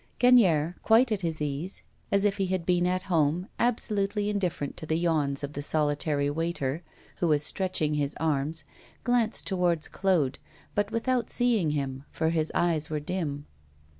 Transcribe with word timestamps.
Gagnière, 0.19 0.73
quite 0.81 1.11
at 1.11 1.21
his 1.21 1.43
ease, 1.43 1.83
as 2.11 2.25
if 2.25 2.37
he 2.37 2.47
had 2.47 2.65
been 2.65 2.87
at 2.87 3.03
home, 3.03 3.45
absolutely 3.59 4.31
indifferent 4.31 4.75
to 4.77 4.87
the 4.87 4.97
yawns 4.97 5.43
of 5.43 5.53
the 5.53 5.61
solitary 5.61 6.27
waiter, 6.27 6.81
who 7.17 7.27
was 7.27 7.43
stretching 7.43 7.93
his 7.93 8.15
arms, 8.19 8.63
glanced 9.03 9.45
towards 9.45 9.87
Claude, 9.87 10.39
but 10.73 10.89
without 10.91 11.29
seeing 11.29 11.69
him, 11.69 12.03
for 12.11 12.31
his 12.31 12.51
eyes 12.55 12.89
were 12.89 12.99
dim. 12.99 13.45